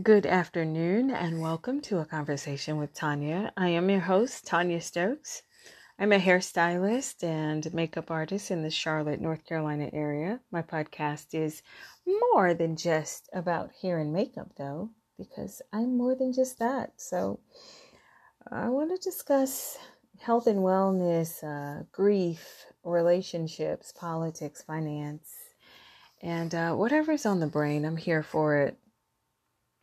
[0.00, 3.50] Good afternoon and welcome to a conversation with Tonya.
[3.58, 5.42] I am your host, Tonya Stokes.
[5.98, 10.40] I'm a hairstylist and makeup artist in the Charlotte, North Carolina area.
[10.50, 11.62] My podcast is
[12.06, 16.94] more than just about hair and makeup, though, because I'm more than just that.
[16.96, 17.40] So,
[18.50, 19.76] I want to discuss
[20.18, 25.34] health and wellness, uh, grief, relationships, politics, finance,
[26.22, 27.84] and uh, whatever's on the brain.
[27.84, 28.78] I'm here for it.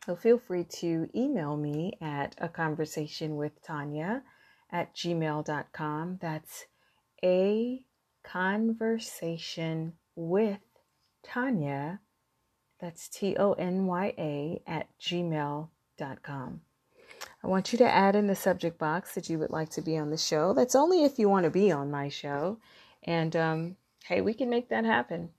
[0.06, 4.22] So feel free to email me at a conversation with Tonya
[4.70, 6.18] at gmail.com.
[6.20, 6.66] That's
[7.22, 7.84] a
[8.22, 10.60] conversation with
[11.24, 11.98] Tonya.
[12.80, 16.60] That's T O N Y A at gmail.com.
[17.42, 19.98] I want you to add in the subject box that you would like to be
[19.98, 20.54] on the show.
[20.54, 22.58] That's only if you want to be on my show.
[23.04, 25.30] And um, hey, we can make that happen.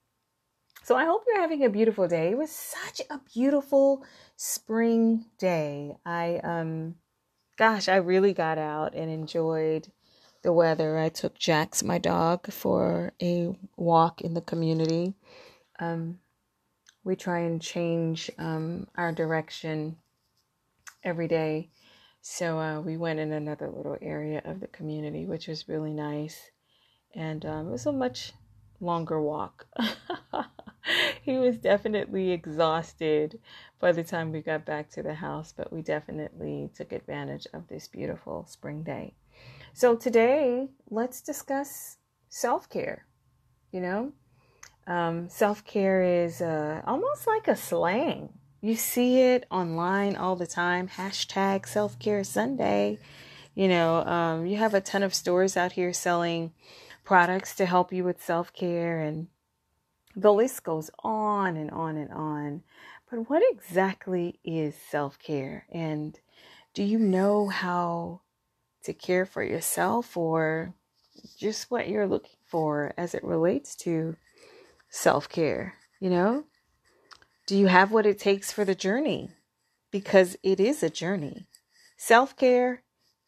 [0.83, 2.31] So I hope you're having a beautiful day.
[2.31, 4.03] It was such a beautiful
[4.35, 5.95] spring day.
[6.05, 6.95] I um
[7.57, 9.91] gosh, I really got out and enjoyed
[10.43, 10.97] the weather.
[10.97, 15.13] I took Jax, my dog, for a walk in the community.
[15.79, 16.19] Um
[17.03, 19.97] we try and change um, our direction
[21.03, 21.69] every day.
[22.21, 26.51] So uh, we went in another little area of the community, which was really nice.
[27.15, 28.33] And um, it was a much
[28.79, 29.65] longer walk.
[31.21, 33.39] he was definitely exhausted
[33.79, 37.67] by the time we got back to the house, but we definitely took advantage of
[37.67, 39.13] this beautiful spring day.
[39.73, 41.97] So today, let's discuss
[42.29, 43.05] self care.
[43.71, 44.11] You know,
[44.87, 48.29] um, self care is uh, almost like a slang.
[48.61, 50.87] You see it online all the time.
[50.87, 52.99] Hashtag self care Sunday.
[53.53, 56.53] You know, um, you have a ton of stores out here selling
[57.03, 59.27] products to help you with self care and
[60.15, 62.63] the list goes on and on and on.
[63.09, 65.65] But what exactly is self care?
[65.71, 66.19] And
[66.73, 68.21] do you know how
[68.83, 70.73] to care for yourself or
[71.37, 74.15] just what you're looking for as it relates to
[74.89, 75.75] self care?
[75.99, 76.43] You know,
[77.47, 79.29] do you have what it takes for the journey?
[79.91, 81.47] Because it is a journey.
[81.97, 82.83] Self care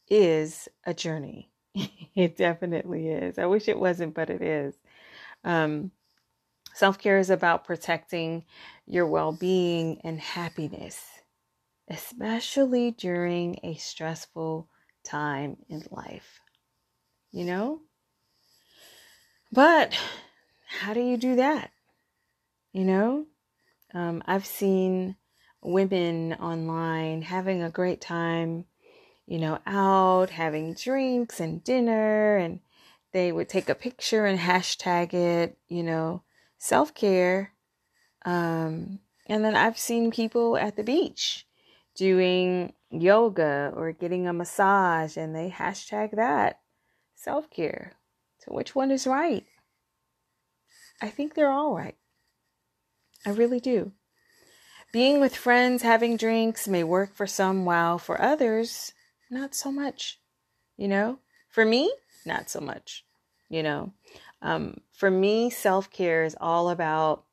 [0.10, 1.52] is a journey.
[2.16, 3.38] it definitely is.
[3.38, 4.76] I wish it wasn't, but it is.
[5.44, 5.92] Um,
[6.74, 8.46] Self care is about protecting
[8.88, 11.06] your well being and happiness,
[11.88, 14.68] especially during a stressful
[15.04, 16.40] time in life.
[17.32, 17.82] You know?
[19.52, 19.94] But
[20.68, 21.72] how do you do that?
[22.72, 23.26] You know?
[23.94, 25.16] Um, I've seen
[25.62, 28.66] women online having a great time,
[29.28, 32.60] you know, out having drinks and dinner, and
[33.12, 36.24] they would take a picture and hashtag it, you know,
[36.64, 37.52] self care.
[38.26, 41.46] Um, and then I've seen people at the beach
[41.94, 46.62] doing yoga or getting a massage and they hashtag that
[47.16, 47.94] self care.
[48.40, 49.44] So, which one is right?
[51.02, 51.98] I think they're all right.
[53.26, 53.92] I really do.
[54.94, 58.94] Being with friends, having drinks may work for some, while for others,
[59.30, 60.20] not so much.
[60.78, 61.20] You know,
[61.50, 61.94] for me,
[62.26, 63.04] not so much.
[63.50, 63.94] You know,
[64.44, 67.24] um, for me, self care is all about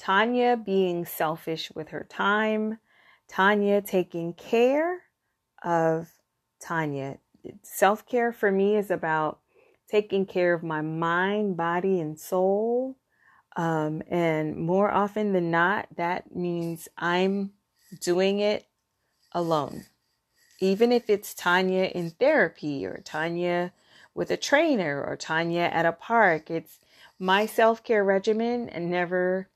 [0.00, 2.78] Tonya being selfish with her time,
[3.30, 5.00] Tonya taking care
[5.62, 6.08] of
[6.64, 7.18] Tonya.
[7.62, 9.40] Self care for me is about
[9.90, 12.96] taking care of my mind, body, and soul.
[13.56, 17.52] Um, and more often than not, that means I'm
[18.00, 18.66] doing it
[19.32, 19.84] alone.
[20.60, 23.72] Even if it's Tonya in therapy or Tonya
[24.14, 26.50] with a trainer or Tonya at a park.
[26.50, 26.78] It's
[27.18, 29.48] my self care regimen and never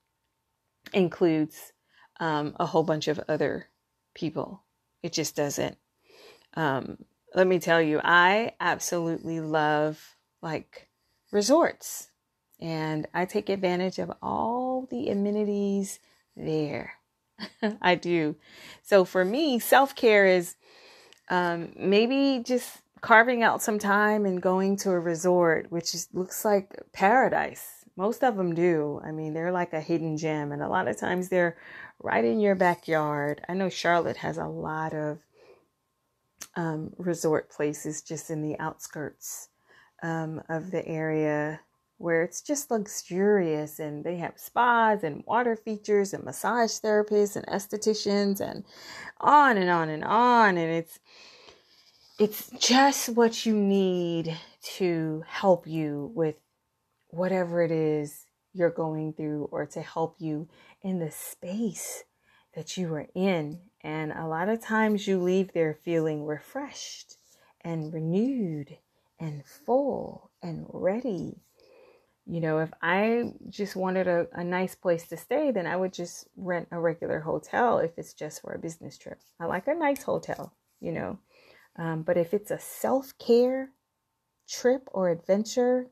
[0.93, 1.73] includes
[2.21, 3.69] um, a whole bunch of other
[4.15, 4.63] people.
[5.03, 5.77] It just doesn't.
[6.55, 6.99] Um,
[7.35, 10.89] let me tell you, I absolutely love like
[11.33, 12.09] resorts
[12.61, 15.99] and I take advantage of all the amenities
[16.37, 16.95] there.
[17.83, 18.37] I do.
[18.83, 20.55] So for me, self care is
[21.29, 26.45] um, maybe just carving out some time and going to a resort, which is, looks
[26.45, 27.85] like paradise.
[27.97, 29.01] Most of them do.
[29.05, 31.57] I mean, they're like a hidden gem, and a lot of times they're
[32.03, 33.43] right in your backyard.
[33.49, 35.21] I know Charlotte has a lot of
[36.57, 39.51] um, resort places just in the outskirts
[40.03, 41.61] um, of the area
[41.99, 47.47] where it's just luxurious and they have spas and water features and massage therapists and
[47.47, 48.65] estheticians and
[49.21, 50.59] on and on and on.
[50.59, 50.99] And it's,
[52.19, 56.37] it's just what you need to help you with
[57.11, 58.25] whatever it is
[58.55, 60.49] you're going through or to help you
[60.83, 62.05] in the space
[62.55, 67.19] that you are in And a lot of times you leave there feeling refreshed
[67.61, 68.79] and renewed
[69.21, 71.39] and full and ready.
[72.27, 75.93] You know, if I just wanted a, a nice place to stay, then I would
[75.93, 79.21] just rent a regular hotel if it's just for a business trip.
[79.39, 81.19] I like a nice hotel, you know.
[81.79, 83.71] Um, but if it's a self care
[84.49, 85.89] trip or adventure,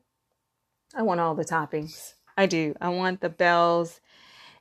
[0.95, 2.13] I want all the toppings.
[2.37, 2.75] I do.
[2.81, 4.01] I want the bells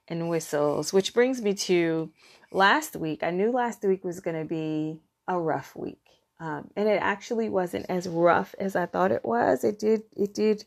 [0.09, 2.11] and whistles, which brings me to
[2.53, 3.23] last week.
[3.23, 6.00] I knew last week was going to be a rough week.
[6.41, 9.65] Um, and it actually wasn't as rough as I thought it was.
[9.65, 10.65] It did, it did,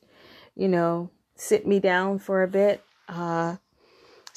[0.56, 2.84] you know, sit me down for a bit.
[3.08, 3.58] Uh,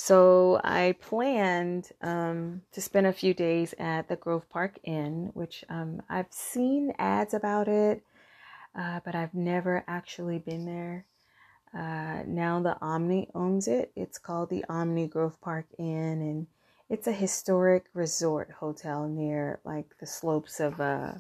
[0.03, 5.63] so I planned um, to spend a few days at the Grove Park Inn, which
[5.69, 8.03] um, I've seen ads about it,
[8.75, 11.05] uh, but I've never actually been there.
[11.75, 13.93] Uh, now the Omni owns it.
[13.95, 16.47] It's called the Omni Grove Park Inn, and
[16.89, 21.13] it's a historic resort hotel near like the slopes of uh,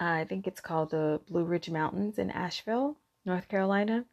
[0.00, 4.06] I think it's called the Blue Ridge Mountains in Asheville, North Carolina.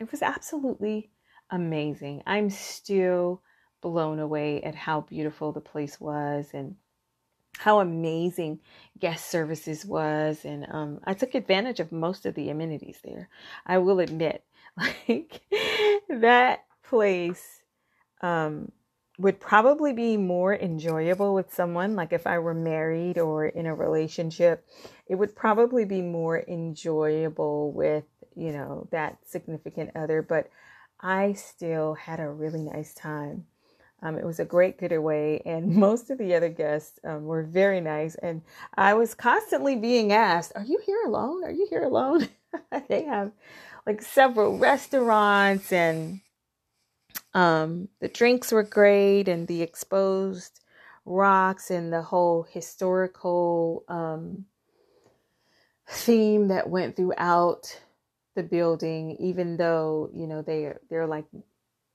[0.00, 1.10] It was absolutely
[1.50, 2.22] amazing.
[2.26, 3.42] I'm still
[3.80, 6.76] blown away at how beautiful the place was and
[7.58, 8.60] how amazing
[8.98, 13.28] guest services was and um, i took advantage of most of the amenities there
[13.66, 14.44] i will admit
[14.76, 15.40] like
[16.08, 17.62] that place
[18.20, 18.70] um,
[19.18, 23.74] would probably be more enjoyable with someone like if i were married or in a
[23.74, 24.64] relationship
[25.08, 28.04] it would probably be more enjoyable with
[28.36, 30.48] you know that significant other but
[31.00, 33.46] i still had a really nice time
[34.02, 37.80] um, it was a great getaway, and most of the other guests um, were very
[37.80, 38.14] nice.
[38.16, 38.42] And
[38.74, 41.44] I was constantly being asked, Are you here alone?
[41.44, 42.28] Are you here alone?
[42.88, 43.32] they have
[43.86, 46.20] like several restaurants, and
[47.34, 50.60] um, the drinks were great, and the exposed
[51.04, 54.44] rocks, and the whole historical um,
[55.88, 57.80] theme that went throughout
[58.38, 61.24] the building, even though, you know, they, they're like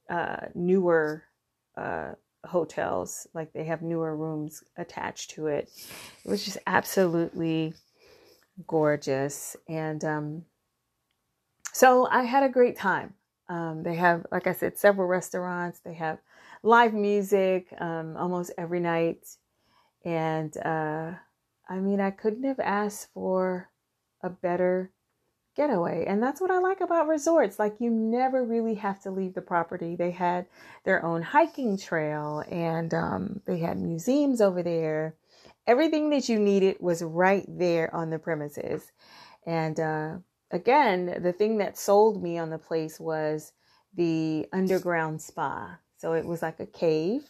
[0.09, 1.23] uh, newer
[1.77, 2.11] uh,
[2.45, 3.25] hotels.
[3.33, 5.69] Like they have newer rooms attached to it.
[6.25, 7.75] It was just absolutely
[8.67, 9.55] gorgeous.
[9.69, 10.45] And um,
[11.71, 13.13] so I had a great time.
[13.47, 15.79] Um, they have, like I said, several restaurants.
[15.79, 16.17] They have
[16.61, 19.25] live music um, almost every night.
[20.03, 21.13] And uh,
[21.69, 23.69] I mean, I couldn't have asked for
[24.21, 24.91] a better
[25.55, 26.05] getaway.
[26.05, 27.59] And that's what I like about resorts.
[27.59, 29.95] Like you never really have to leave the property.
[29.95, 30.45] They had
[30.83, 35.15] their own hiking trail and um, they had museums over there.
[35.67, 38.91] Everything that you needed was right there on the premises.
[39.45, 40.17] And uh,
[40.51, 43.53] again, the thing that sold me on the place was
[43.95, 45.77] the underground spa.
[45.97, 47.29] So it was like a cave.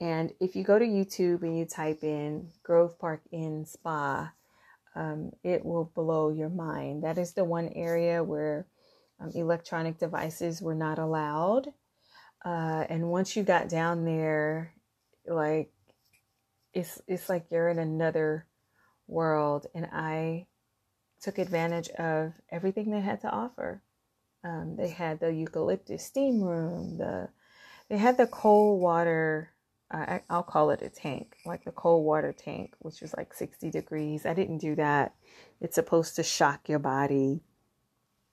[0.00, 4.32] And if you go to YouTube and you type in Grove Park Inn Spa,
[4.94, 7.04] um, it will blow your mind.
[7.04, 8.66] That is the one area where
[9.20, 11.68] um, electronic devices were not allowed.
[12.44, 14.74] Uh, and once you got down there,
[15.26, 15.72] like
[16.74, 18.46] it's it's like you're in another
[19.06, 19.66] world.
[19.74, 20.46] And I
[21.20, 23.82] took advantage of everything they had to offer.
[24.44, 26.98] Um, they had the eucalyptus steam room.
[26.98, 27.28] The
[27.88, 29.51] they had the cold water
[29.92, 33.70] I, I'll call it a tank, like the cold water tank, which was like 60
[33.70, 34.24] degrees.
[34.24, 35.14] I didn't do that.
[35.60, 37.40] It's supposed to shock your body.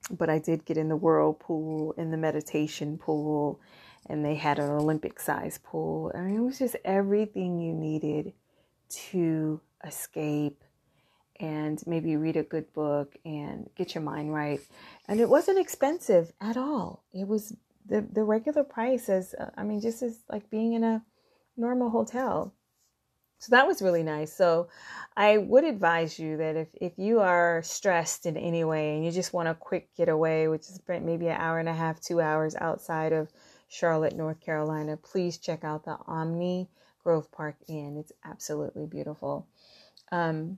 [0.09, 3.59] But I did get in the whirlpool, in the meditation pool,
[4.07, 6.11] and they had an Olympic size pool.
[6.15, 8.33] I mean, it was just everything you needed
[9.11, 10.63] to escape
[11.39, 14.61] and maybe read a good book and get your mind right.
[15.07, 17.03] And it wasn't expensive at all.
[17.13, 20.83] It was the, the regular price as, uh, I mean, just as like being in
[20.83, 21.03] a
[21.59, 22.53] normal hotel.
[23.39, 24.33] So that was really nice.
[24.33, 24.67] So
[25.15, 29.11] I would advise you that if, if you are stressed in any way and you
[29.11, 32.55] just want a quick getaway, which is maybe an hour and a half, two hours
[32.59, 33.29] outside of
[33.69, 36.69] Charlotte, North Carolina, please check out the Omni
[37.03, 37.97] Grove Park Inn.
[37.97, 39.47] It's absolutely beautiful.
[40.11, 40.57] Um,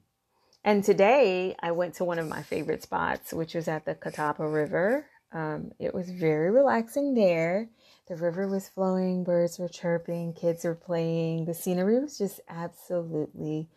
[0.63, 4.47] and today I went to one of my favorite spots, which was at the Catawba
[4.47, 5.05] River.
[5.31, 7.69] Um, it was very relaxing there.
[8.07, 11.45] The river was flowing, birds were chirping, kids were playing.
[11.45, 13.69] The scenery was just absolutely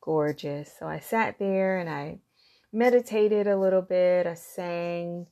[0.00, 0.72] gorgeous.
[0.78, 2.18] So I sat there and I
[2.72, 4.26] meditated a little bit.
[4.26, 5.26] I sang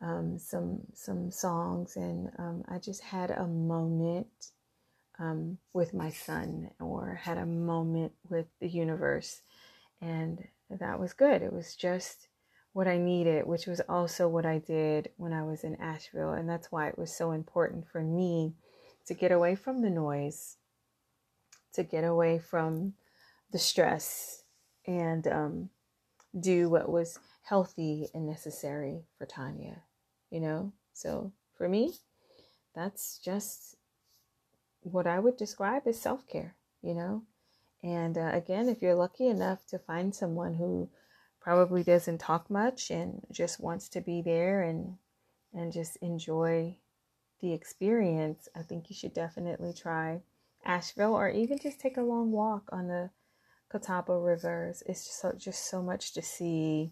[0.00, 4.52] um, some some songs, and um, I just had a moment
[5.18, 9.42] um, with my son, or had a moment with the universe,
[10.00, 11.42] and that was good.
[11.42, 12.28] It was just
[12.72, 16.32] what I needed, which was also what I did when I was in Asheville.
[16.32, 18.54] And that's why it was so important for me
[19.06, 20.56] to get away from the noise
[21.72, 22.94] to get away from
[23.52, 24.42] the stress
[24.86, 25.70] and um,
[26.38, 29.76] do what was healthy and necessary for Tonya,
[30.30, 30.72] you know?
[30.92, 31.94] So for me,
[32.74, 33.76] that's just
[34.82, 37.22] what I would describe as self care, you know?
[37.82, 40.90] And uh, again, if you're lucky enough to find someone who
[41.40, 44.96] probably doesn't talk much and just wants to be there and
[45.52, 46.76] and just enjoy
[47.40, 50.20] the experience, I think you should definitely try
[50.64, 53.10] Asheville or even just take a long walk on the
[53.70, 54.82] Catawba rivers.
[54.86, 56.90] It's just so, just so much to see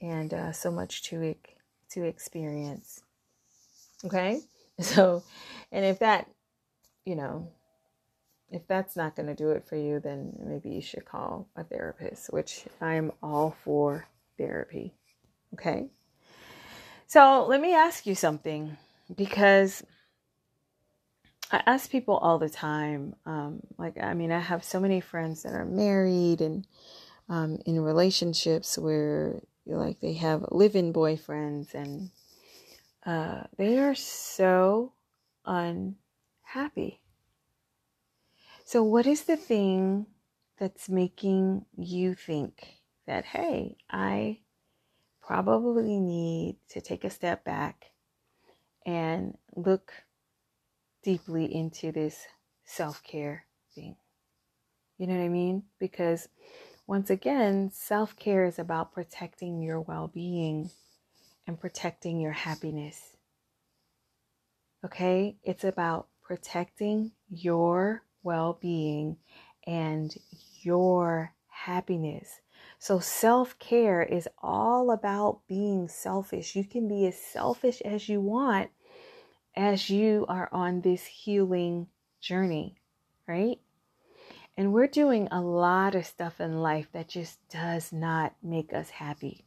[0.00, 1.34] and uh, so much to
[1.90, 3.02] to experience.
[4.04, 4.40] Okay,
[4.80, 5.22] so
[5.70, 6.28] and if that,
[7.04, 7.50] you know,
[8.50, 11.64] if that's not going to do it for you, then maybe you should call a
[11.64, 14.06] therapist, which I'm all for
[14.38, 14.94] therapy.
[15.54, 15.88] Okay.
[17.06, 18.76] So let me ask you something
[19.14, 19.84] because
[21.50, 23.14] I ask people all the time.
[23.24, 26.66] Um, like, I mean, I have so many friends that are married and
[27.28, 32.10] um, in relationships where like they have live-in boyfriends and
[33.04, 34.92] uh, they are so
[35.44, 37.00] unhappy.
[38.66, 40.06] So, what is the thing
[40.58, 44.40] that's making you think that, hey, I
[45.22, 47.92] probably need to take a step back
[48.84, 49.92] and look
[51.04, 52.26] deeply into this
[52.64, 53.94] self care thing?
[54.98, 55.62] You know what I mean?
[55.78, 56.28] Because
[56.88, 60.70] once again, self care is about protecting your well being
[61.46, 63.00] and protecting your happiness.
[64.84, 65.36] Okay?
[65.44, 69.16] It's about protecting your well being
[69.66, 70.14] and
[70.60, 72.40] your happiness.
[72.78, 76.56] So, self care is all about being selfish.
[76.56, 78.70] You can be as selfish as you want
[79.56, 81.86] as you are on this healing
[82.20, 82.76] journey,
[83.26, 83.58] right?
[84.56, 88.90] And we're doing a lot of stuff in life that just does not make us
[88.90, 89.44] happy.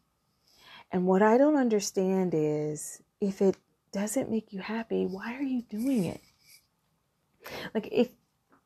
[0.91, 3.57] And what I don't understand is if it
[3.91, 6.21] doesn't make you happy, why are you doing it?
[7.73, 8.09] Like if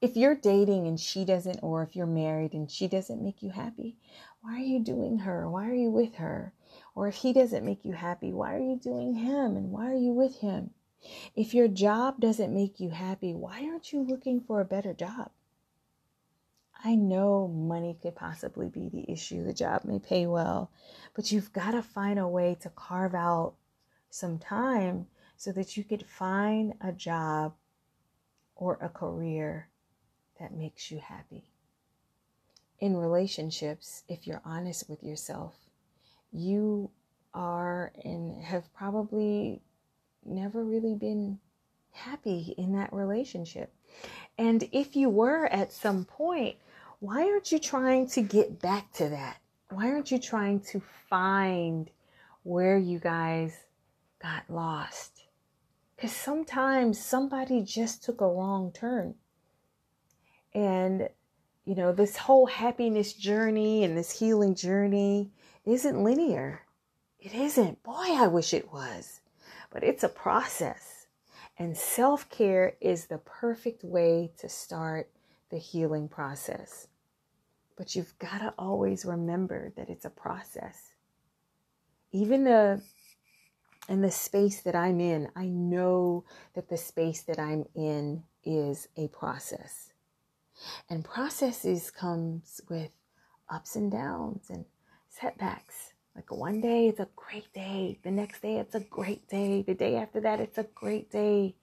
[0.03, 3.49] if you're dating and she doesn't or if you're married and she doesn't make you
[3.49, 3.95] happy,
[4.41, 5.49] why are you doing her?
[5.49, 6.51] Why are you with her?
[6.93, 9.95] Or if he doesn't make you happy, why are you doing him and why are
[9.95, 10.71] you with him?
[11.37, 15.31] If your job doesn't make you happy, why aren't you looking for a better job?
[16.83, 19.45] I know money could possibly be the issue.
[19.45, 20.69] The job may pay well,
[21.15, 23.53] but you've got to find a way to carve out
[24.09, 25.07] some time
[25.37, 27.53] so that you could find a job
[28.57, 29.69] or a career
[30.43, 31.45] that makes you happy.
[32.79, 35.55] In relationships, if you're honest with yourself,
[36.33, 36.89] you
[37.33, 39.61] are and have probably
[40.25, 41.39] never really been
[41.91, 43.73] happy in that relationship.
[44.37, 46.57] And if you were at some point,
[46.99, 49.37] why aren't you trying to get back to that?
[49.69, 51.89] Why aren't you trying to find
[52.43, 53.55] where you guys
[54.21, 55.21] got lost?
[55.95, 59.15] Because sometimes somebody just took a wrong turn.
[60.55, 61.09] And,
[61.65, 65.31] you know, this whole happiness journey and this healing journey
[65.65, 66.61] isn't linear.
[67.19, 67.83] It isn't.
[67.83, 69.21] Boy, I wish it was.
[69.71, 71.07] But it's a process.
[71.57, 75.09] And self care is the perfect way to start
[75.49, 76.87] the healing process.
[77.77, 80.93] But you've got to always remember that it's a process.
[82.11, 82.81] Even the
[83.89, 88.87] in the space that I'm in, I know that the space that I'm in is
[88.95, 89.92] a process.
[90.89, 92.91] And processes comes with
[93.49, 94.65] ups and downs and
[95.09, 95.93] setbacks.
[96.15, 99.73] Like one day it's a great day, the next day it's a great day, the
[99.73, 101.55] day after that it's a great day.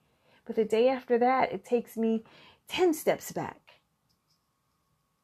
[0.44, 2.25] But the day after that it takes me
[2.68, 3.80] 10 steps back.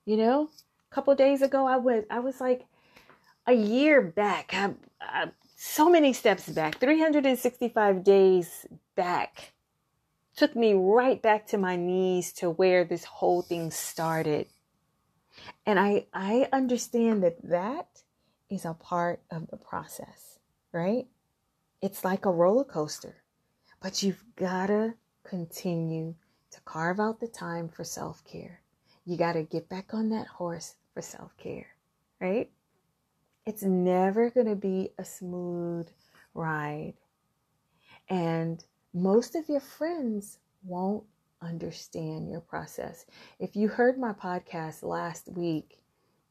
[0.04, 0.50] You know?
[0.90, 2.66] A couple days ago, I was I was like
[3.46, 4.50] a year back.
[4.54, 9.52] I, I, so many steps back, 365 days back.
[10.36, 14.48] Took me right back to my knees to where this whole thing started.
[15.64, 18.02] And I I understand that that
[18.50, 20.38] is a part of the process,
[20.72, 21.06] right?
[21.82, 23.16] It's like a roller coaster.
[23.80, 26.14] But you've got to continue
[26.50, 28.60] to carve out the time for self-care.
[29.04, 31.68] You got to get back on that horse for self care,
[32.20, 32.50] right?
[33.46, 35.88] It's never going to be a smooth
[36.34, 36.94] ride.
[38.08, 38.64] And
[38.96, 41.04] most of your friends won't
[41.42, 43.04] understand your process.
[43.38, 45.78] If you heard my podcast last week,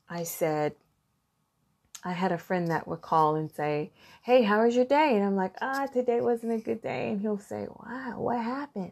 [0.10, 0.74] I said,
[2.04, 3.92] I had a friend that would call and say,
[4.24, 5.16] Hey, how was your day?
[5.16, 7.10] And I'm like, Ah, today wasn't a good day.
[7.10, 8.92] And he'll say, Wow, what happened?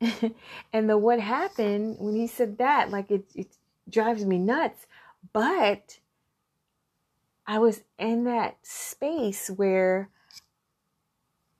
[0.72, 3.48] and the what happened when he said that, like it, it
[3.90, 4.86] drives me nuts.
[5.32, 5.98] But
[7.48, 10.10] I was in that space where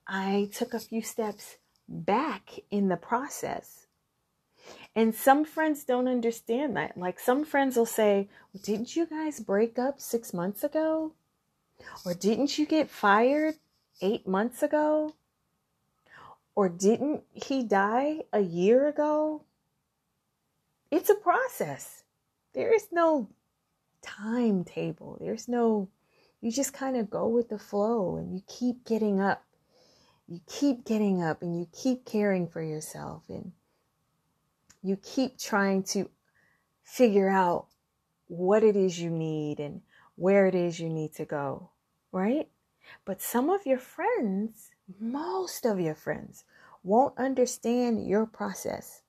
[0.07, 1.57] I took a few steps
[1.87, 3.87] back in the process.
[4.95, 6.97] And some friends don't understand that.
[6.97, 8.29] Like some friends will say,
[8.63, 11.13] Didn't you guys break up six months ago?
[12.05, 13.55] Or didn't you get fired
[14.01, 15.15] eight months ago?
[16.55, 19.43] Or didn't he die a year ago?
[20.89, 22.03] It's a process.
[22.53, 23.29] There is no
[24.01, 25.17] timetable.
[25.19, 25.89] There's no,
[26.39, 29.44] you just kind of go with the flow and you keep getting up.
[30.27, 33.51] You keep getting up and you keep caring for yourself and
[34.81, 36.09] you keep trying to
[36.83, 37.67] figure out
[38.27, 39.81] what it is you need and
[40.15, 41.69] where it is you need to go,
[42.11, 42.47] right?
[43.03, 46.43] But some of your friends, most of your friends,
[46.83, 49.01] won't understand your process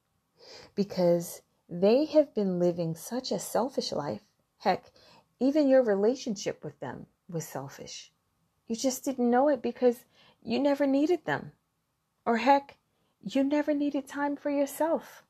[0.75, 4.23] because they have been living such a selfish life.
[4.59, 4.91] Heck,
[5.41, 8.13] even your relationship with them was selfish.
[8.67, 10.05] You just didn't know it because
[10.47, 11.51] you never needed them.
[12.25, 12.77] Or heck,
[13.21, 15.25] you never needed time for yourself.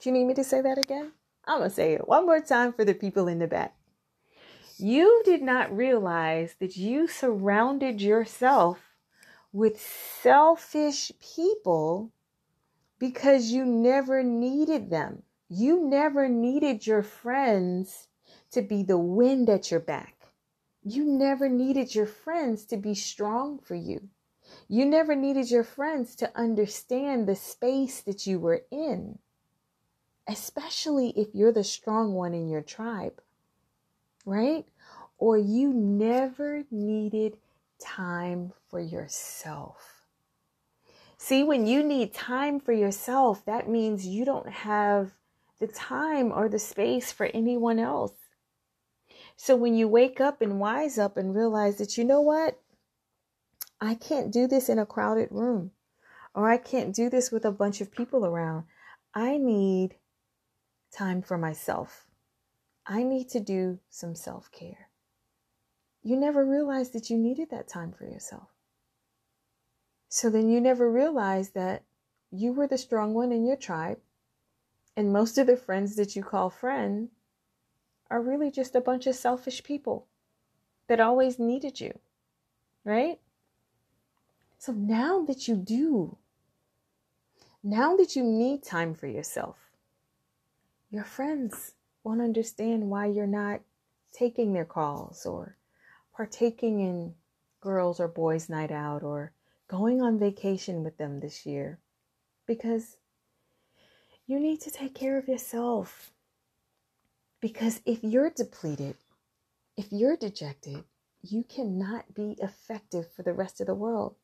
[0.00, 1.12] Do you need me to say that again?
[1.46, 3.76] I'm going to say it one more time for the people in the back.
[4.78, 8.96] You did not realize that you surrounded yourself
[9.52, 12.10] with selfish people
[12.98, 15.22] because you never needed them.
[15.48, 18.08] You never needed your friends
[18.50, 20.16] to be the wind at your back.
[20.82, 24.08] You never needed your friends to be strong for you.
[24.68, 29.18] You never needed your friends to understand the space that you were in,
[30.28, 33.20] especially if you're the strong one in your tribe,
[34.24, 34.66] right?
[35.18, 37.38] Or you never needed
[37.78, 40.02] time for yourself.
[41.18, 45.12] See, when you need time for yourself, that means you don't have
[45.58, 48.12] the time or the space for anyone else.
[49.36, 52.60] So when you wake up and wise up and realize that, you know what?
[53.80, 55.72] I can't do this in a crowded room,
[56.34, 58.64] or I can't do this with a bunch of people around.
[59.14, 59.96] I need
[60.92, 62.06] time for myself.
[62.86, 64.88] I need to do some self care.
[66.02, 68.48] You never realized that you needed that time for yourself.
[70.08, 71.82] So then you never realized that
[72.30, 73.98] you were the strong one in your tribe
[74.96, 77.10] and most of the friends that you call friend
[78.10, 80.06] are really just a bunch of selfish people
[80.88, 81.98] that always needed you,
[82.84, 83.18] right?
[84.66, 86.18] So now that you do,
[87.62, 89.58] now that you need time for yourself,
[90.90, 93.60] your friends won't understand why you're not
[94.12, 95.56] taking their calls or
[96.12, 97.14] partaking in
[97.60, 99.30] girls or boys' night out or
[99.68, 101.78] going on vacation with them this year
[102.44, 102.96] because
[104.26, 106.10] you need to take care of yourself.
[107.40, 108.96] Because if you're depleted,
[109.76, 110.82] if you're dejected,
[111.22, 114.16] you cannot be effective for the rest of the world.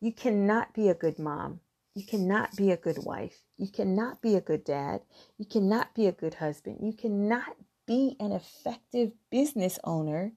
[0.00, 1.60] You cannot be a good mom.
[1.94, 3.42] You cannot be a good wife.
[3.56, 5.02] You cannot be a good dad.
[5.38, 6.78] You cannot be a good husband.
[6.82, 10.32] You cannot be an effective business owner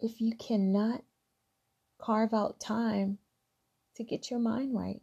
[0.00, 1.02] if you cannot
[1.98, 3.18] carve out time
[3.96, 5.00] to get your mind right,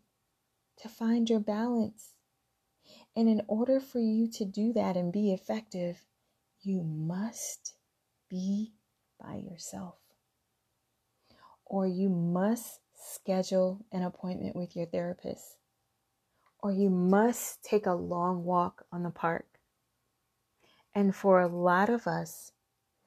[0.81, 2.13] to find your balance,
[3.15, 6.05] and in order for you to do that and be effective,
[6.62, 7.75] you must
[8.29, 8.73] be
[9.19, 9.95] by yourself.
[11.65, 15.57] Or you must schedule an appointment with your therapist.
[16.59, 19.45] Or you must take a long walk on the park.
[20.93, 22.51] And for a lot of us,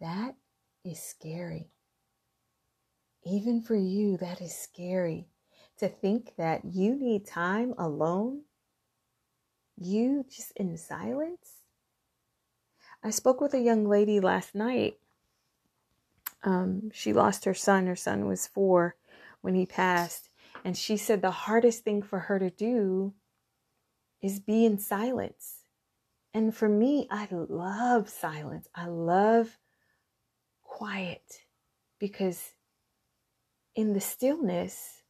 [0.01, 0.37] that
[0.85, 1.71] is scary.
[3.25, 5.27] Even for you, that is scary
[5.79, 8.43] to think that you need time alone
[9.81, 11.63] you just in silence.
[13.03, 14.99] I spoke with a young lady last night.
[16.43, 17.87] Um, she lost her son.
[17.87, 18.97] Her son was four
[19.41, 20.29] when he passed.
[20.65, 23.15] And she said the hardest thing for her to do
[24.21, 25.63] is be in silence.
[26.35, 28.69] And for me, I love silence.
[28.75, 29.59] I love
[30.63, 31.43] quiet
[31.99, 32.53] because
[33.75, 35.03] in the stillness,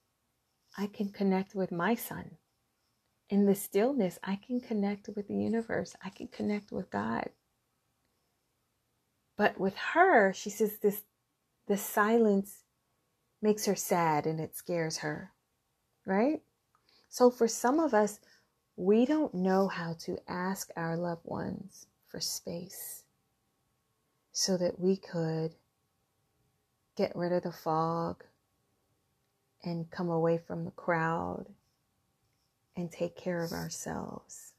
[0.77, 2.39] I can connect with my son
[3.31, 5.95] in the stillness, I can connect with the universe.
[6.03, 7.29] I can connect with God.
[9.37, 11.03] But with her, she says this
[11.67, 12.65] the silence
[13.41, 15.33] makes her sad and it scares her.
[16.07, 16.43] Right?
[17.09, 18.21] So for some of us,
[18.77, 23.03] we don't know how to ask our loved ones for space
[24.33, 25.55] so that we could
[26.97, 28.25] get rid of the fog
[29.65, 31.47] and come away from the crowd
[32.77, 34.53] and take care of ourselves.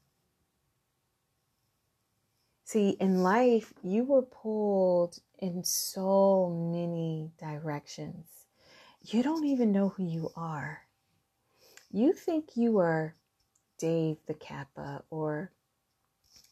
[2.64, 8.39] See, in life, you were pulled in so many directions.
[9.02, 10.82] You don't even know who you are.
[11.90, 13.14] You think you are
[13.78, 15.52] Dave the Kappa or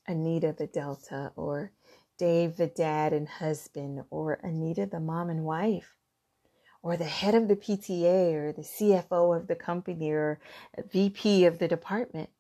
[0.06, 1.72] Anita the Delta or
[2.18, 5.94] Dave the dad and husband or Anita the mom and wife
[6.82, 10.40] or the head of the PTA or the CFO of the company or
[10.90, 12.30] VP of the department.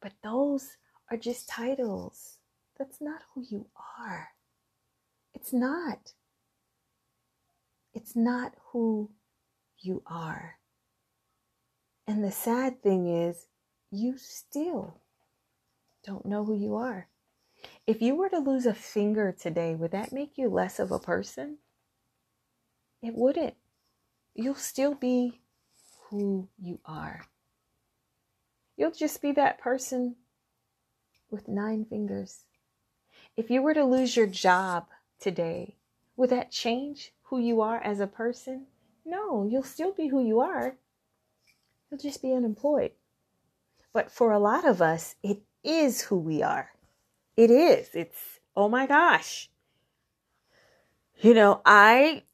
[0.00, 0.78] But those
[1.10, 2.38] are just titles.
[2.78, 3.66] That's not who you
[4.00, 4.30] are.
[5.34, 6.12] It's not.
[7.92, 9.10] It's not who
[9.80, 10.58] you are.
[12.06, 13.46] And the sad thing is,
[13.90, 15.00] you still
[16.04, 17.08] don't know who you are.
[17.86, 20.98] If you were to lose a finger today, would that make you less of a
[20.98, 21.58] person?
[23.02, 23.54] It wouldn't
[24.38, 25.40] you'll still be
[26.08, 27.26] who you are.
[28.76, 30.14] You'll just be that person
[31.28, 32.44] with nine fingers.
[33.36, 34.86] If you were to lose your job
[35.20, 35.74] today,
[36.16, 38.66] would that change who you are as a person?
[39.08, 40.76] No, you'll still be who you are.
[41.90, 42.90] You'll just be unemployed.
[43.94, 46.72] But for a lot of us, it is who we are.
[47.34, 47.88] It is.
[47.94, 49.48] It's, oh my gosh.
[51.22, 52.24] You know, I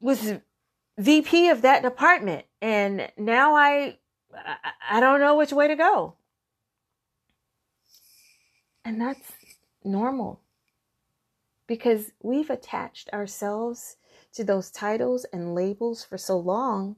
[0.00, 0.34] was
[0.98, 2.44] VP of that department.
[2.60, 3.96] And now I,
[4.90, 6.16] I don't know which way to go.
[8.84, 9.32] And that's
[9.82, 10.40] normal
[11.66, 13.96] because we've attached ourselves
[14.34, 16.96] to those titles and labels for so long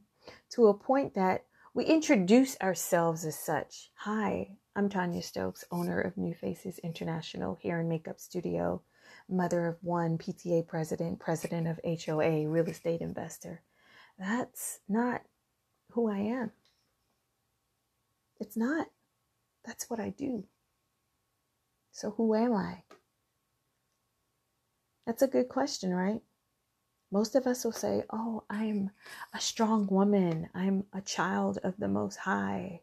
[0.50, 3.90] to a point that we introduce ourselves as such.
[3.94, 8.82] Hi, I'm Tonya Stokes, owner of New Faces International Hair and Makeup Studio,
[9.28, 13.62] mother of one, PTA president, president of HOA, real estate investor.
[14.18, 15.22] That's not
[15.92, 16.52] who I am.
[18.38, 18.88] It's not.
[19.64, 20.44] That's what I do.
[21.92, 22.82] So, who am I?
[25.06, 26.20] That's a good question, right?
[27.12, 28.90] Most of us will say, Oh, I'm
[29.34, 30.48] a strong woman.
[30.54, 32.80] I'm a child of the Most High.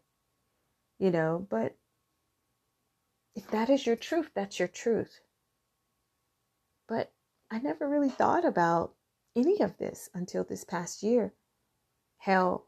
[0.99, 1.75] You know, but
[3.35, 5.19] if that is your truth, that's your truth.
[6.87, 7.11] But
[7.49, 8.93] I never really thought about
[9.35, 11.33] any of this until this past year.
[12.19, 12.67] Hell,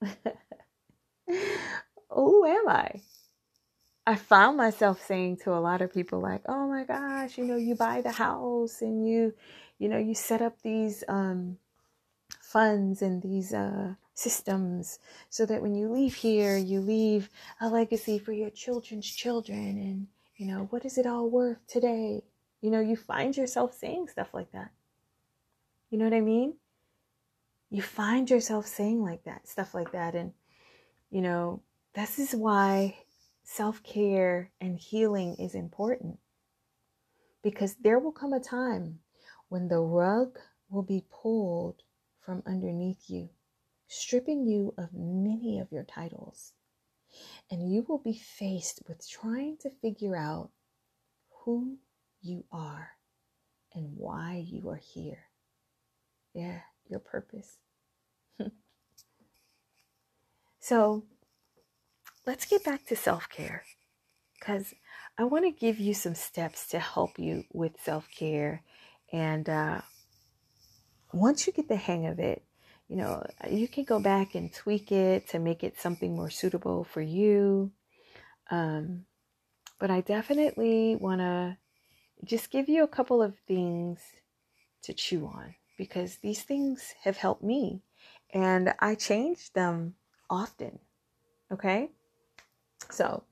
[2.10, 3.00] who am I?
[4.06, 7.56] I found myself saying to a lot of people, like, oh my gosh, you know,
[7.56, 9.32] you buy the house and you,
[9.82, 11.58] you know, you set up these um,
[12.40, 17.28] funds and these uh, systems so that when you leave here, you leave
[17.60, 19.58] a legacy for your children's children.
[19.58, 22.22] And, you know, what is it all worth today?
[22.60, 24.70] You know, you find yourself saying stuff like that.
[25.90, 26.54] You know what I mean?
[27.68, 30.14] You find yourself saying like that, stuff like that.
[30.14, 30.32] And,
[31.10, 31.60] you know,
[31.94, 32.98] this is why
[33.42, 36.20] self care and healing is important.
[37.42, 39.00] Because there will come a time
[39.52, 40.38] when the rug
[40.70, 41.82] will be pulled
[42.24, 43.28] from underneath you,
[43.86, 46.54] stripping you of many of your titles.
[47.50, 50.48] And you will be faced with trying to figure out
[51.44, 51.76] who
[52.22, 52.92] you are
[53.74, 55.24] and why you are here.
[56.32, 57.58] Yeah, your purpose.
[60.60, 61.02] so
[62.26, 63.64] let's get back to self care
[64.38, 64.72] because
[65.18, 68.62] I want to give you some steps to help you with self care.
[69.12, 69.82] And uh,
[71.12, 72.42] once you get the hang of it,
[72.88, 76.84] you know, you can go back and tweak it to make it something more suitable
[76.84, 77.70] for you.
[78.50, 79.04] Um,
[79.78, 81.56] but I definitely want to
[82.24, 84.00] just give you a couple of things
[84.82, 87.82] to chew on because these things have helped me
[88.32, 89.94] and I change them
[90.30, 90.78] often.
[91.50, 91.90] Okay?
[92.90, 93.24] So,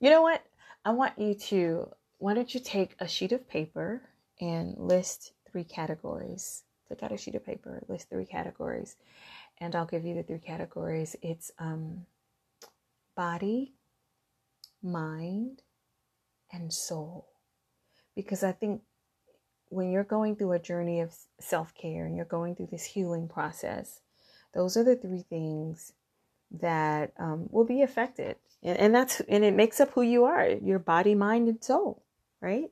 [0.00, 0.42] you know what?
[0.84, 4.02] I want you to, why don't you take a sheet of paper
[4.42, 6.64] and list three categories?
[6.88, 8.96] Take out a sheet of paper, list three categories,
[9.58, 11.16] and I'll give you the three categories.
[11.22, 12.04] It's um,
[13.16, 13.72] body,
[14.82, 15.62] mind,
[16.52, 17.28] and soul.
[18.14, 18.82] Because I think
[19.68, 23.28] when you're going through a journey of self care and you're going through this healing
[23.28, 24.00] process,
[24.52, 25.92] those are the three things
[26.50, 28.36] that um, will be affected.
[28.62, 32.02] And, and that's, and it makes up who you are your body, mind, and soul,
[32.40, 32.70] right?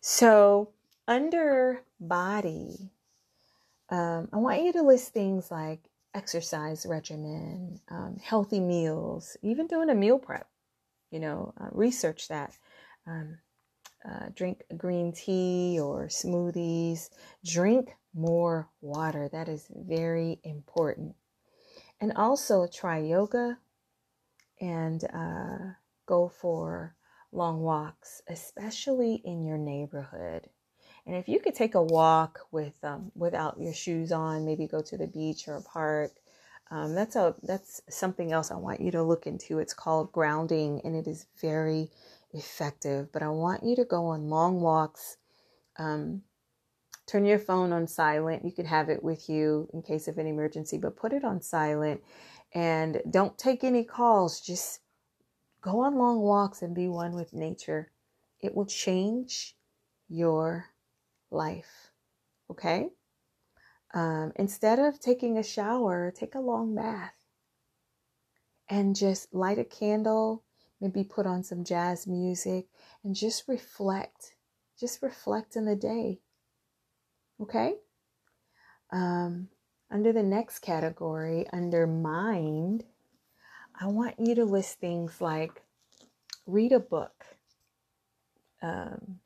[0.00, 0.70] So,
[1.10, 2.92] under body,
[3.90, 5.80] um, I want you to list things like
[6.14, 10.48] exercise regimen, um, healthy meals, even doing a meal prep.
[11.10, 12.56] You know, uh, research that.
[13.06, 13.38] Um,
[14.08, 17.10] uh, drink green tea or smoothies.
[17.44, 19.28] Drink more water.
[19.30, 21.14] That is very important.
[22.00, 23.58] And also try yoga
[24.60, 25.74] and uh,
[26.06, 26.94] go for
[27.32, 30.48] long walks, especially in your neighborhood.
[31.06, 34.82] And if you could take a walk with um, without your shoes on, maybe go
[34.82, 36.12] to the beach or a park.
[36.70, 39.58] Um, that's a that's something else I want you to look into.
[39.58, 41.90] It's called grounding, and it is very
[42.32, 43.12] effective.
[43.12, 45.16] But I want you to go on long walks.
[45.78, 46.22] Um,
[47.06, 48.44] turn your phone on silent.
[48.44, 51.42] You could have it with you in case of an emergency, but put it on
[51.42, 52.02] silent
[52.54, 54.40] and don't take any calls.
[54.40, 54.80] Just
[55.60, 57.90] go on long walks and be one with nature.
[58.40, 59.56] It will change
[60.08, 60.69] your
[61.30, 61.90] life.
[62.50, 62.88] Okay?
[63.92, 67.14] Um, instead of taking a shower, take a long bath
[68.68, 70.44] and just light a candle,
[70.80, 72.66] maybe put on some jazz music
[73.04, 74.34] and just reflect.
[74.78, 76.20] Just reflect in the day.
[77.40, 77.74] Okay?
[78.92, 79.48] Um,
[79.90, 82.84] under the next category, under mind,
[83.78, 85.62] I want you to list things like
[86.46, 87.24] read a book,
[88.62, 89.20] um,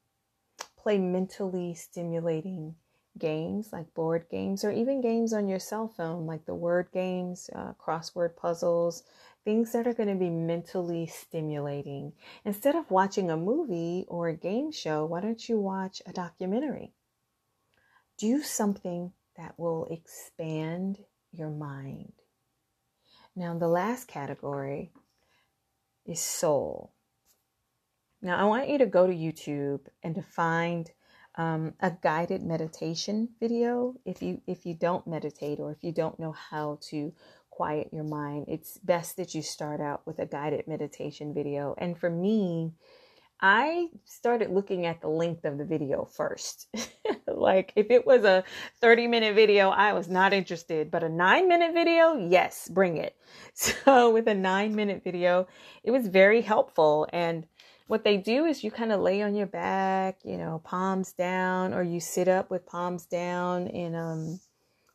[0.84, 2.74] play mentally stimulating
[3.18, 7.48] games like board games, or even games on your cell phone like the word games,
[7.54, 9.02] uh, crossword puzzles,
[9.44, 12.12] things that are going to be mentally stimulating.
[12.44, 16.92] Instead of watching a movie or a game show, why don't you watch a documentary?
[18.18, 20.98] Do something that will expand
[21.32, 22.12] your mind.
[23.34, 24.92] Now, the last category
[26.04, 26.93] is soul.
[28.24, 30.90] Now, I want you to go to YouTube and to find
[31.36, 33.96] um, a guided meditation video.
[34.06, 37.12] If you if you don't meditate or if you don't know how to
[37.50, 41.74] quiet your mind, it's best that you start out with a guided meditation video.
[41.76, 42.72] And for me,
[43.46, 46.66] I started looking at the length of the video first.
[47.26, 48.42] like if it was a
[48.80, 53.14] 30 minute video, I was not interested, but a 9 minute video, yes, bring it.
[53.52, 55.46] So with a 9 minute video,
[55.82, 57.46] it was very helpful and
[57.86, 61.74] what they do is you kind of lay on your back, you know, palms down
[61.74, 64.40] or you sit up with palms down in um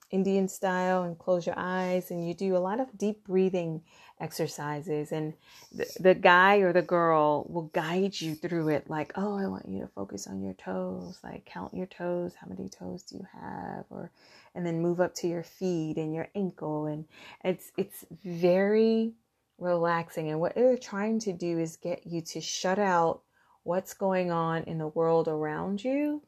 [0.09, 3.83] Indian style and close your eyes and you do a lot of deep breathing
[4.19, 5.33] exercises and
[5.73, 9.67] the, the guy or the girl will guide you through it like oh i want
[9.67, 13.25] you to focus on your toes like count your toes how many toes do you
[13.33, 13.85] have?
[13.89, 14.11] or
[14.55, 17.05] and then move up to your feet and your ankle and
[17.43, 19.13] it's it's very
[19.57, 23.21] relaxing and what they're trying to do is get you to shut out
[23.63, 26.21] what's going on in the world around you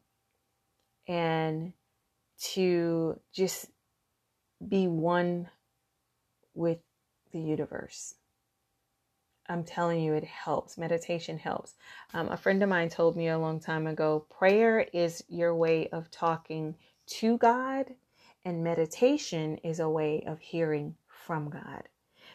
[1.08, 1.72] and
[2.38, 3.66] to just
[4.66, 5.48] be one
[6.54, 6.78] with
[7.32, 8.14] the universe.
[9.48, 10.78] I'm telling you, it helps.
[10.78, 11.74] Meditation helps.
[12.14, 15.88] Um, a friend of mine told me a long time ago prayer is your way
[15.90, 16.76] of talking
[17.08, 17.86] to God,
[18.44, 21.88] and meditation is a way of hearing from God.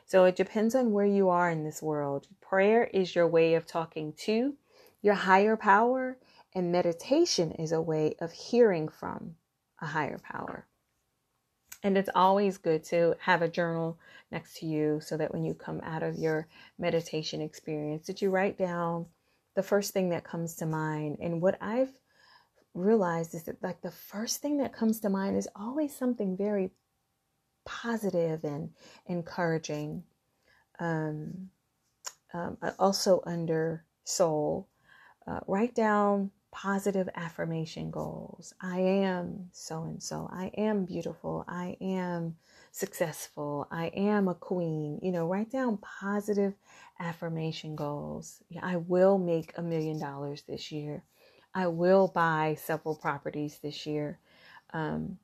[0.05, 2.27] So it depends on where you are in this world.
[2.41, 4.55] Prayer is your way of talking to
[5.01, 6.19] your higher power,
[6.55, 9.37] and meditation is a way of hearing from
[9.81, 10.66] a higher power.
[11.83, 13.99] And it's always good to have a journal
[14.31, 18.29] next to you so that when you come out of your meditation experience, that you
[18.29, 19.05] write down
[19.55, 21.17] the first thing that comes to mind.
[21.21, 21.91] And what I've
[22.73, 26.71] realized is that like the first thing that comes to mind is always something very
[27.65, 28.71] positive and
[29.05, 30.03] encouraging.
[30.79, 31.49] Um,
[32.33, 34.67] um, also under soul,
[35.27, 38.53] uh, write down positive affirmation goals.
[38.61, 40.29] I am so and so.
[40.31, 41.45] I am beautiful.
[41.47, 42.35] I am
[42.71, 43.67] successful.
[43.71, 44.99] I am a queen.
[45.01, 46.53] You know, write down positive
[46.99, 48.41] affirmation goals.
[48.49, 51.03] Yeah, I will make a million dollars this year.
[51.53, 54.19] I will buy several properties this year.
[54.73, 55.17] Um,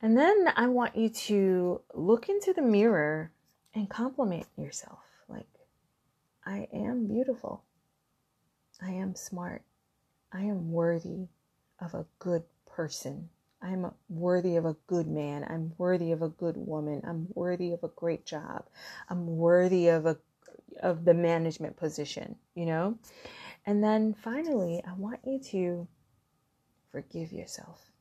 [0.00, 3.30] and then I want you to look into the mirror
[3.74, 5.00] and compliment yourself.
[5.28, 5.46] Like,
[6.44, 7.62] I am beautiful.
[8.80, 9.62] I am smart.
[10.32, 11.28] I am worthy
[11.80, 13.28] of a good person.
[13.60, 15.46] I'm worthy of a good man.
[15.48, 17.02] I'm worthy of a good woman.
[17.06, 18.64] I'm worthy of a great job.
[19.08, 20.16] I'm worthy of a
[20.80, 22.98] of the management position, you know?
[23.66, 25.86] And then finally, I want you to
[26.90, 27.92] forgive yourself.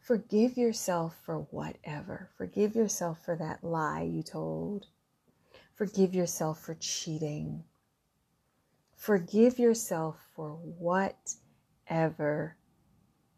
[0.00, 2.28] Forgive yourself for whatever.
[2.36, 4.86] Forgive yourself for that lie you told.
[5.76, 7.64] Forgive yourself for cheating.
[9.02, 12.56] Forgive yourself for whatever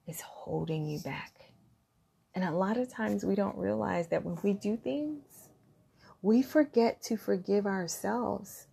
[0.07, 1.55] is holding you back.
[2.35, 5.49] And a lot of times we don't realize that when we do things,
[6.21, 8.67] we forget to forgive ourselves.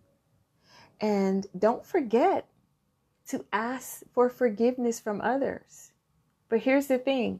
[1.00, 2.50] And don't forget
[3.30, 5.94] to ask for forgiveness from others.
[6.50, 7.40] But here's the thing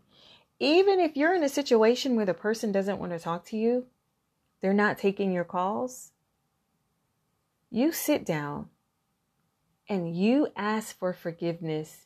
[0.62, 3.88] even if you're in a situation where the person doesn't want to talk to you,
[4.62, 6.12] they're not taking your calls,
[7.70, 8.70] you sit down
[9.92, 12.06] and you ask for forgiveness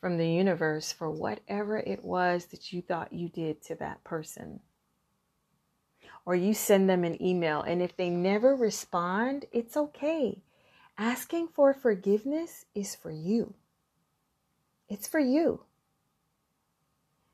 [0.00, 4.60] from the universe for whatever it was that you thought you did to that person.
[6.24, 10.42] Or you send them an email, and if they never respond, it's okay.
[10.96, 13.54] Asking for forgiveness is for you.
[14.88, 15.64] It's for you.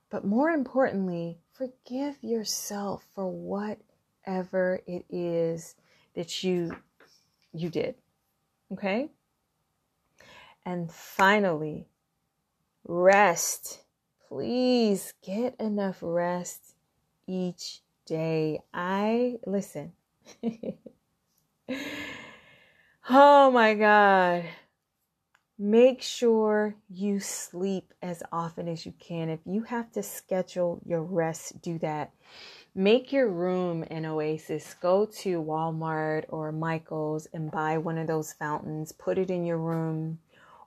[0.08, 5.74] But more importantly, forgive yourself for whatever it is
[6.14, 6.74] that you
[7.52, 7.96] you did.
[8.72, 9.10] Okay?
[10.64, 11.86] And finally,
[12.84, 13.82] rest.
[14.28, 16.74] Please get enough rest
[17.26, 18.60] each day.
[18.72, 19.92] I listen.
[23.10, 24.44] oh my God.
[25.58, 29.28] Make sure you sleep as often as you can.
[29.28, 32.12] If you have to schedule your rest, do that.
[32.74, 34.74] Make your room an oasis.
[34.80, 38.92] Go to Walmart or Michael's and buy one of those fountains.
[38.92, 40.18] Put it in your room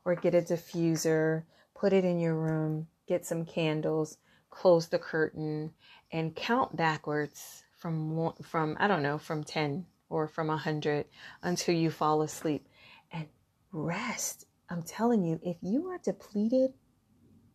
[0.05, 1.43] or get a diffuser.
[1.75, 2.87] Put it in your room.
[3.07, 4.17] Get some candles.
[4.49, 5.71] Close the curtain
[6.11, 11.05] and count backwards from from I don't know from 10 or from a 100
[11.41, 12.67] until you fall asleep
[13.11, 13.27] and
[13.71, 16.73] rest I'm telling you, if you are depleted,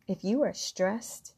[0.07, 1.33] if you are stressed,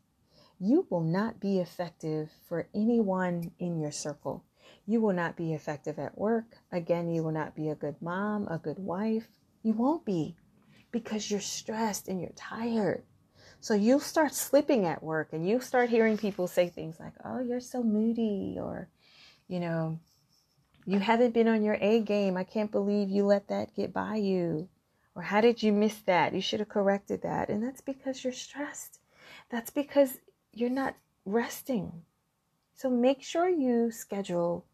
[0.60, 4.44] you will not be effective for anyone in your circle.
[4.86, 6.58] You will not be effective at work.
[6.72, 9.28] Again, you will not be a good mom, a good wife.
[9.64, 10.36] You won't be
[10.92, 13.04] because you're stressed and you're tired.
[13.60, 17.40] So you'll start slipping at work and you start hearing people say things like, oh,
[17.40, 18.90] you're so moody, or,
[19.48, 20.00] you know,
[20.86, 22.38] you haven't been on your A game.
[22.38, 24.68] I can't believe you let that get by you.
[25.14, 26.34] Or how did you miss that?
[26.34, 27.50] You should have corrected that.
[27.50, 29.00] And that's because you're stressed.
[29.50, 30.18] That's because
[30.54, 32.02] you're not resting.
[32.74, 34.66] So make sure you schedule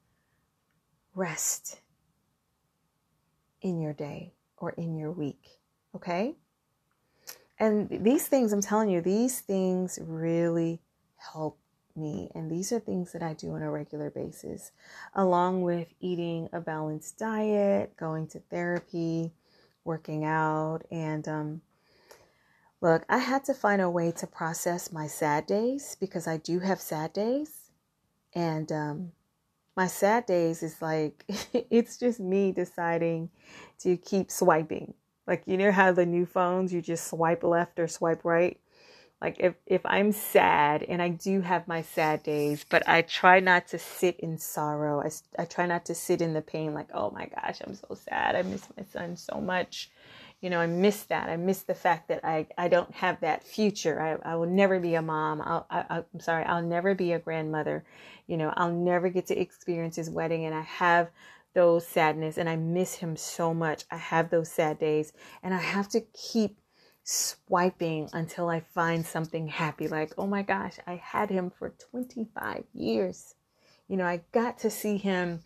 [1.14, 1.82] rest
[3.62, 5.57] in your day or in your week.
[5.98, 6.36] Okay?
[7.60, 10.80] And these things, I'm telling you, these things really
[11.16, 11.58] help
[11.96, 12.30] me.
[12.36, 14.72] And these are things that I do on a regular basis,
[15.16, 19.32] along with eating a balanced diet, going to therapy,
[19.84, 20.82] working out.
[20.92, 21.62] And um,
[22.80, 26.60] look, I had to find a way to process my sad days because I do
[26.60, 27.72] have sad days.
[28.36, 29.12] And um,
[29.76, 31.26] my sad days is like,
[31.72, 33.32] it's just me deciding
[33.80, 34.94] to keep swiping.
[35.28, 38.58] Like, you know how the new phones, you just swipe left or swipe right?
[39.22, 43.40] like if if i'm sad and i do have my sad days but i try
[43.40, 45.10] not to sit in sorrow i,
[45.42, 48.36] I try not to sit in the pain like oh my gosh i'm so sad
[48.36, 49.92] i miss my son so much
[50.42, 53.44] you know i miss that i miss the fact that i i don't have that
[53.44, 57.14] future i, I will never be a mom I'll, I, i'm sorry i'll never be
[57.14, 57.84] a grandmother
[58.28, 61.10] you know i'll never get to experience his wedding and i have
[61.58, 65.58] those sadness and i miss him so much i have those sad days and i
[65.58, 66.60] have to keep
[67.10, 69.88] swiping until I find something happy.
[69.88, 73.34] Like, oh my gosh, I had him for 25 years.
[73.88, 75.42] You know, I got to see him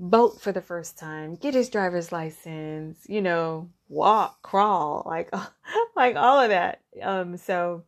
[0.00, 5.32] boat for the first time, get his driver's license, you know, walk, crawl, like
[5.96, 6.80] like all of that.
[7.00, 7.84] Um so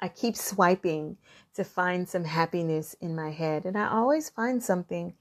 [0.00, 1.18] I keep swiping
[1.54, 5.12] to find some happiness in my head and I always find something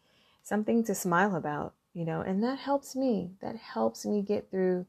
[0.48, 3.32] something to smile about, you know, and that helps me.
[3.42, 4.86] That helps me get through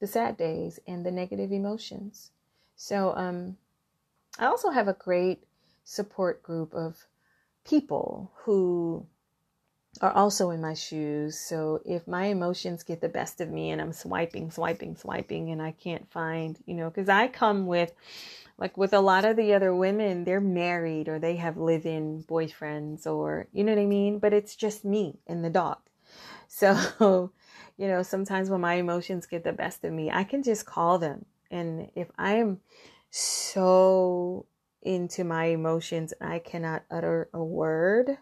[0.00, 2.32] the sad days and the negative emotions.
[2.74, 3.56] So, um,
[4.38, 5.44] I also have a great
[5.84, 7.06] support group of
[7.64, 9.06] people who
[9.98, 11.38] are also in my shoes.
[11.38, 15.62] So if my emotions get the best of me and I'm swiping, swiping, swiping, and
[15.62, 17.92] I can't find, you know, because I come with,
[18.58, 22.24] like with a lot of the other women, they're married or they have live in
[22.24, 24.18] boyfriends or, you know what I mean?
[24.18, 25.78] But it's just me and the dog.
[26.48, 27.32] So
[27.76, 30.98] you know, sometimes when my emotions get the best of me, I can just call
[30.98, 31.26] them.
[31.50, 32.60] And if I am
[33.10, 34.46] so
[34.82, 38.18] into my emotions, I cannot utter a word.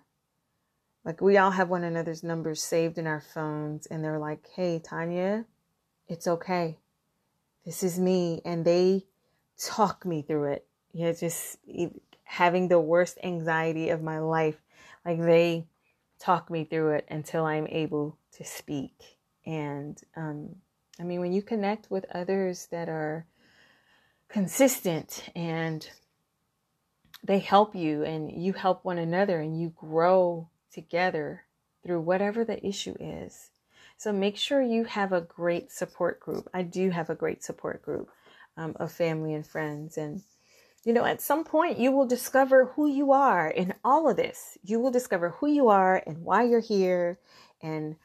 [1.05, 4.81] Like we all have one another's numbers saved in our phones, and they're like, hey,
[4.83, 5.45] Tonya,
[6.09, 6.79] it's okay.
[7.65, 8.41] This is me.
[8.45, 9.07] And they
[9.63, 10.67] talk me through it.
[10.93, 11.59] You know, just
[12.25, 14.57] having the worst anxiety of my life.
[15.05, 15.67] Like they
[16.19, 19.19] talk me through it until I'm able to speak.
[19.47, 20.57] And um,
[20.99, 23.27] I mean, when you connect with others that are
[24.29, 25.89] consistent and
[27.23, 31.45] they help you and you help one another and you grow together
[31.85, 33.51] through whatever the issue is.
[33.97, 36.49] So make sure you have a great support group.
[36.53, 38.11] I do have a great support group
[38.57, 39.97] um, of family and friends.
[39.97, 40.23] And,
[40.85, 44.59] you know, at some point you will discover who you are in all of this.
[44.65, 47.19] You will discover who you are and why you're here
[47.63, 47.97] and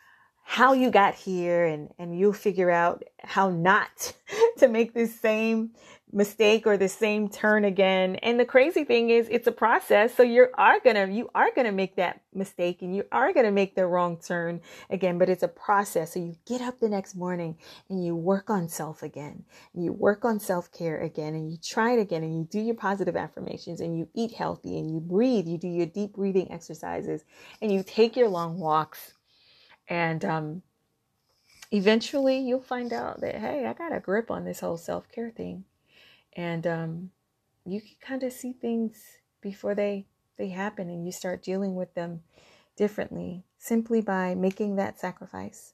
[0.43, 4.13] how you got here and, and you'll figure out how not
[4.57, 5.71] to make this same
[6.11, 8.15] mistake or the same turn again.
[8.17, 10.13] And the crazy thing is it's a process.
[10.15, 13.75] So you are gonna, you are gonna make that mistake and you are gonna make
[13.75, 16.13] the wrong turn again, but it's a process.
[16.13, 17.57] So you get up the next morning
[17.89, 19.43] and you work on self again.
[19.73, 22.75] And you work on self-care again and you try it again and you do your
[22.75, 27.23] positive affirmations and you eat healthy and you breathe, you do your deep breathing exercises
[27.61, 29.13] and you take your long walks
[29.87, 30.61] and um,
[31.71, 35.31] eventually you'll find out that, hey, I got a grip on this whole self care
[35.31, 35.65] thing.
[36.35, 37.11] And um,
[37.65, 39.03] you can kind of see things
[39.41, 40.07] before they,
[40.37, 42.21] they happen and you start dealing with them
[42.75, 45.73] differently simply by making that sacrifice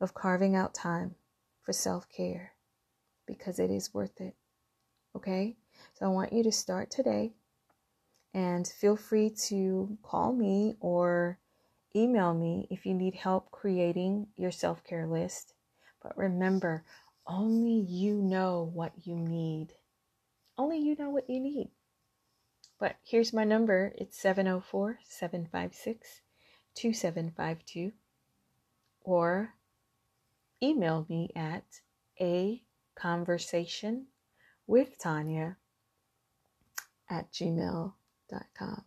[0.00, 1.14] of carving out time
[1.62, 2.52] for self care
[3.26, 4.34] because it is worth it.
[5.14, 5.56] Okay?
[5.94, 7.32] So I want you to start today
[8.32, 11.38] and feel free to call me or
[11.96, 15.54] Email me if you need help creating your self care list.
[16.02, 16.84] But remember,
[17.26, 19.72] only you know what you need.
[20.58, 21.70] Only you know what you need.
[22.80, 26.22] But here's my number it's 704 756
[26.74, 27.92] 2752.
[29.02, 29.54] Or
[30.62, 31.64] email me at
[32.20, 32.62] a
[32.96, 34.06] conversation
[34.66, 35.56] with Tonya
[37.08, 38.84] at gmail.com.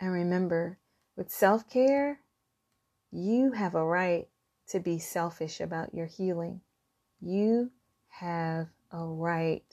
[0.00, 0.78] And remember,
[1.16, 2.20] with self care,
[3.12, 4.28] you have a right
[4.68, 6.62] to be selfish about your healing.
[7.20, 7.70] You
[8.08, 9.64] have a right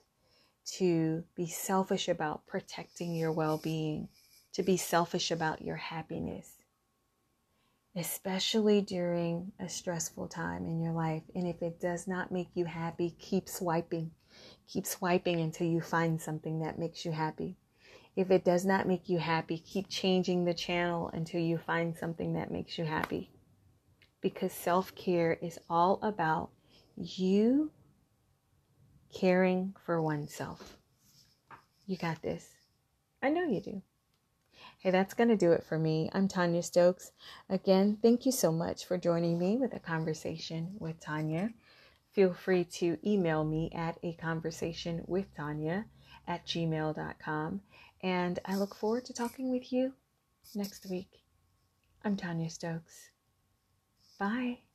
[0.68, 4.10] to be selfish about protecting your well being,
[4.54, 6.56] to be selfish about your happiness,
[7.96, 11.24] especially during a stressful time in your life.
[11.36, 14.12] And if it does not make you happy, keep swiping.
[14.68, 17.56] Keep swiping until you find something that makes you happy.
[18.16, 22.34] If it does not make you happy, keep changing the channel until you find something
[22.34, 23.32] that makes you happy.
[24.22, 26.50] Because self care is all about
[26.96, 27.72] you
[29.14, 30.78] caring for oneself.
[31.86, 32.50] You got this.
[33.22, 33.82] I know you do.
[34.80, 36.10] Hey, that's going to do it for me.
[36.14, 37.12] I'm Tonya Stokes.
[37.50, 41.54] Again, thank you so much for joining me with a conversation with Tonya.
[42.12, 45.86] Feel free to email me at a conversation with Tonya
[46.28, 47.62] at gmail.com.
[48.04, 49.94] And I look forward to talking with you
[50.54, 51.24] next week.
[52.04, 53.12] I'm Tonya Stokes.
[54.20, 54.67] Bye.